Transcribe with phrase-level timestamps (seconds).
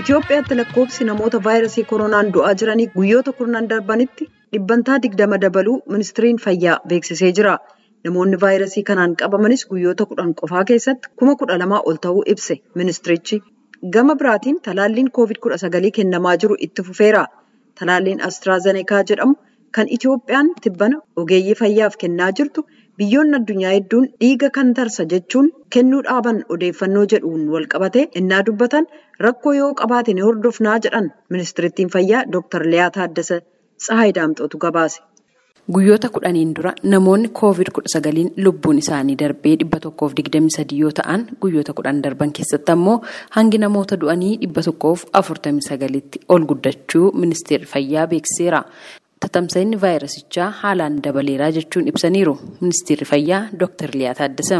[0.00, 4.26] Itoophiyaatti lakkoofsi namoota vaayirasii koronaan du'aa jiranii guyyoota kurnan darbanitti
[4.56, 7.54] dhibbantaa digdama dabaluu ministiriin fayyaa beeksisee jira.
[8.08, 13.40] Namoonni vaayirasii kanaan qabamanis guyyoota kudhan qofaa keessatti kuma kudha lamaa ol ta'uu ibse ministirichi.
[13.96, 17.24] Gama biraatiin talaalliin koovid kudha sagalii kennamaa jiru itti fufeera.
[17.80, 19.34] Talaalliin Astraazenekaa jedhamu
[19.78, 22.66] kan Itoophiyaan tibbana ogeeyyii fayyaaf kennaa jirtu
[23.00, 28.86] biyyoonni addunyaa hedduun dhiiga kan tarsa jechuun kennuu dhaaban odeeffannoo jedhuun walqabate innaa dubbatan
[29.26, 32.64] rakkoo yoo qabaate ni hordofnaa jedhan ministirittiin fayyaa Dr.
[32.72, 33.40] Liyaa Taaddasa
[33.84, 35.00] Tsahaay Daamxootu gabaase.
[35.74, 40.92] Guyyoota kudhaniin dura namoonni koovid kudha sagaliin lubbuun isaanii darbee dhibba tokkoof digdami sadii yoo
[40.98, 42.94] ta'an guyyoota kudhan darban keessatti ammoo
[43.38, 48.62] hangi namoota du'anii dhibba tokkoof afurtami sagalitti ol guddachuu ministeerri fayyaa beeksiseera.
[49.25, 54.51] Tatamsa'inni vaayirasichaa haalaan dabaleeraa jechuun ibsaniiru ministeerri fayyaa ዶክተር ሊያ ታደሰ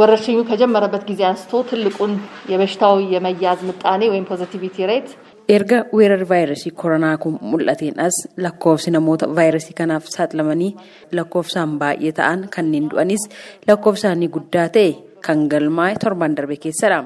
[0.00, 2.12] ወረርሽኙ ከጀመረበት ጊዜ አንስቶ ትልቁን
[2.52, 5.08] የበሽታው የመያዝ ምጣኔ ወይም ፖዚቲቪቲ ሬት
[5.56, 10.72] erga weerarri vaayirasii koronaa kun mul'ateen as lakkoofsi namoota vaayirasii kanaaf saaxilamanii
[11.18, 13.22] lakkoofsaan baay'ee ta'an kanneen du'anis
[13.70, 14.90] lakkoofsaanii guddaa ta'e
[15.26, 16.98] kan galmaa'e torban darbe keessadha.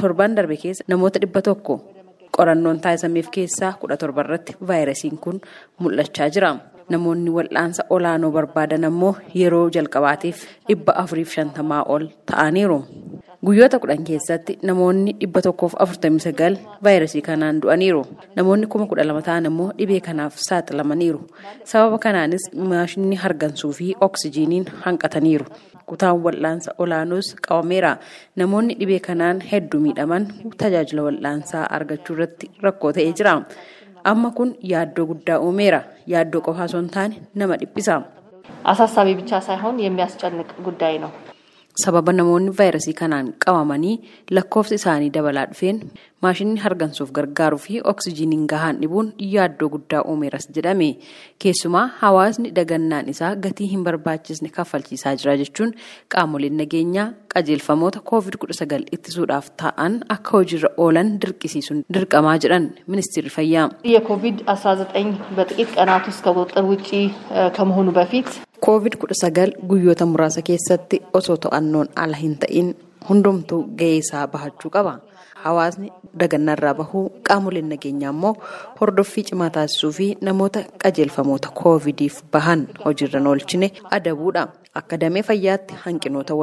[0.00, 1.74] torban darbe keessa namoota dhibba tokko
[2.37, 5.41] qorannoon taasisameef keessaa kudha torba irratti vaayirasiin kun
[5.79, 6.51] mul'achaa jira.
[6.89, 12.79] Namoonni wal'aansa olaanoo barbaadan ammoo yeroo jalqabaatiif dhibba afuriif shantamaa ol ta'aniiru.
[13.46, 18.02] Guyyoota kudhan keessatti namoonni dhibba tokkoof afurtamii sagal vaayirasii kanaan du'aniiru.
[18.36, 21.20] Namoonni kuma kudha lama ta'an ammoo dhibee kanaaf saaxilamaniiru.
[21.64, 25.46] Sababa kanaanis maashinni hargansuu fi oksijiiniin hanqataniiru.
[25.86, 27.92] Kutaan wal'aansa olaanoos qabameera.
[28.36, 30.26] Namoonni dhibee kanaan hedduu miidhaman
[30.58, 33.34] tajaajila wal'aansaa argachuu irratti rakkoo ta'ee jira.
[34.04, 35.80] Amma kun yaaddoo guddaa uumeera.
[36.06, 38.02] Yaaddoo qofaa osoo hin taane nama dhiphisa.
[38.70, 41.10] አሳሳቢ ብቻ ሳይሆን የሚያስጨንቅ ጉዳይ ነው።
[41.84, 43.96] Sababa namoonni vaayirasii kanaan qabamanii
[44.36, 45.80] lakkoofsi isaanii dabalaa dhufeen
[46.24, 50.88] maashinni hargansuuf gargaaruu fi oksijiiniin gahaan dhibuun yaaddoo guddaa uumeeras jedhame.
[51.42, 55.74] Keessumaa hawaasni dagannaan isaa gatii hin barbaachisne kaffalchiisaa jira jechuun
[56.14, 63.30] qaamoleen nageenyaa qajeelfamoota koovid kudha sagal ittisuudhaaf ta'an akka hojiirra oolan dirqisiisuun dirqamaa jedhan ministeerri
[63.38, 63.68] fayyaa.
[63.94, 66.88] የኮቪድ 19 በጥቂት ቀናት ውስጥ ከቁጥጥር ውጪ
[67.58, 68.28] ከመሆኑ በፊት
[68.65, 72.75] Koovid kudha sagal guyyoota muraasa keessatti osoo to'annoon ala hin ta'in
[73.09, 74.93] hundumtuu gahee isaa bahachuu qaba.
[75.43, 75.87] Hawaasni
[76.21, 78.33] dagannaarraa bahuu qaamoleen nageenyaa immoo
[78.81, 84.47] hordoffii cimaa taasisuu fi namoota qajeelfamoota koovidiif bahan hojiirra oolchine adabuudha.
[84.79, 86.35] Akka damee fayyaatti hanqinoota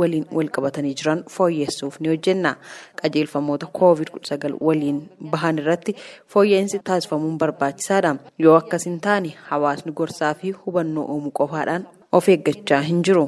[0.00, 2.52] waliin walqabatanii jiran fooyyessuuf ni hojjenna.
[3.00, 5.00] Qajeelfamoota koovid kudha sagal waliin
[5.32, 5.96] bahan irratti
[6.34, 8.14] fooyya'insi taasifamuun barbaachisaadha.
[8.38, 13.26] Yoo akkas hin taane hawaasni gorsaa fi hubannoo uumuu qofaadhaan of eeggachaa hin jiru.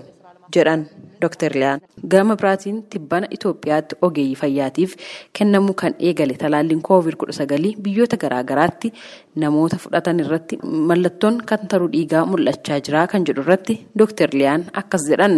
[0.56, 0.82] jedhan
[1.23, 1.51] Dr.
[1.55, 1.79] Liyaan.
[2.11, 4.91] Gama biraatiin tibbana Itoophiyaatti ogeeyyii fayyaatiif
[5.39, 8.93] kennamuu kan eegale talaalliin koovid kudha sagalii biyyoota garaagaraatti
[9.43, 14.29] namoota fudhatan irratti mallattoon kan taruu dhiigaa mul'achaa jira kan jedhu irratti Dr.
[14.39, 15.35] Liyaan akkas jedhan.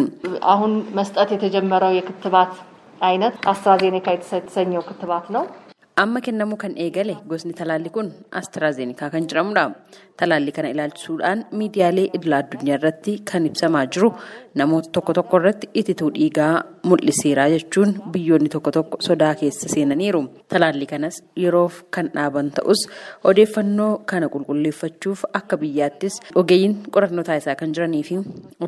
[0.53, 2.51] አሁን መስጠት የተጀመረው የክትባት
[3.07, 5.43] አይነት አስትራዜኔካ የተሰኘው ክትባት ነው።
[5.96, 9.64] Amma kennamuu kan eegale gosni talaallii kun Astraazeenikaa kan jedhamudha.
[10.16, 14.10] Talaallii kana ilaalchisuudhaan miidiyaalee idil addunyaa irratti kan ibsamaa jiru
[14.54, 16.52] namoota tokko tokko irratti itituu dhiigaa
[16.88, 20.22] mul'iseera jechuun biyyoonni tokko tokko sodaa keessa seenaniiru.
[20.48, 22.86] Talaallii kanas yeroof kan dhaaban ta'us
[23.32, 28.18] odeeffannoo kana qulqulleeffachuuf akka biyyaattis ogeeyyiin qorannoo taasisaa kan jiranii fi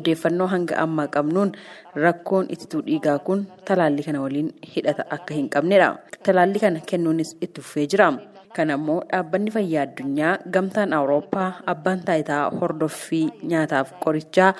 [0.01, 1.51] odeeffannoo hanga ammaa qabnuun
[1.95, 5.95] rakkoon itituu dhiigaa kun talaallii kana waliin hidhata akka hin qabnedha.
[6.23, 8.07] Talaallii kana kennuunis itti fufee jira.
[8.55, 14.53] Kana immoo dhaabbanni fayyaa addunyaa gamtaan awurooppaa abbaan taayitaa hordoffii nyaataaf qorichaa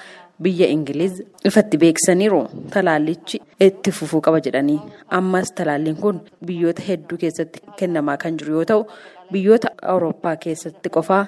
[0.44, 1.20] biyya ingiliz
[1.50, 2.40] ifatti beeksisaniiru
[2.74, 4.80] talaallichi itti fufuu qaba jedhanii
[5.18, 8.88] ammas talaalliin kun biyyoota hedduu keessatti kennamaa kan jiru yoo ta'u
[9.36, 11.26] biyyoota awurooppaa keessatti qofaa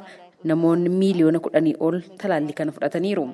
[0.52, 3.28] namoonni miiliyoona kudhanii ol talaallii kana fudhataniiru.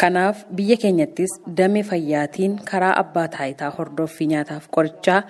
[0.00, 5.22] Kanaaf biyya keenyattis damee fayyaatiin karaa abbaa taayitaa hordoffii nyaataaf qorichaa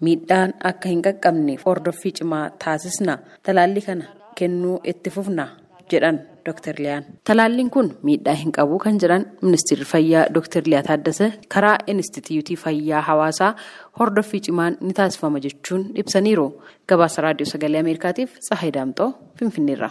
[0.00, 4.04] miidhaan akka hin qaqqabneef hordoffii cimaa taasisna talaallii kana
[4.40, 5.46] kennuu itti fufna
[5.92, 6.74] jedhan Dr.
[6.78, 7.04] Liyaan.
[7.28, 10.62] Talaalliin kun miidhaa hin qabu kan jedhan ministeerri fayyaa Dr.
[10.66, 13.54] Liyaa Taaddasee karaa Inistituutii Fayyaa Hawaasaa
[14.00, 16.46] hordoffii cimaan ni taasifama jechuun ibsaniiru.
[16.88, 19.90] Gabaasa Raadiyoo Sagalee Ameerikaatiif Tsahaay Daamxoo Finfinneerra.